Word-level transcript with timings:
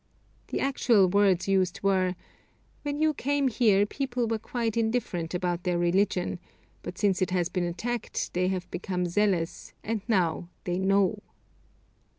The 0.47 0.59
actual 0.59 1.07
words 1.07 1.47
used 1.47 1.83
were, 1.83 2.15
'When 2.81 2.97
you 2.99 3.13
came 3.13 3.49
here 3.49 3.85
people 3.85 4.27
were 4.27 4.39
quite 4.39 4.75
indifferent 4.75 5.35
about 5.35 5.61
their 5.61 5.77
religion, 5.77 6.39
but 6.81 6.97
since 6.97 7.21
it 7.21 7.29
has 7.29 7.49
been 7.49 7.65
attacked 7.65 8.33
they 8.33 8.47
have 8.47 8.67
become 8.71 9.05
zealous, 9.05 9.73
and 9.83 10.01
now 10.07 10.49
they 10.63 10.79
know.' 10.79 11.21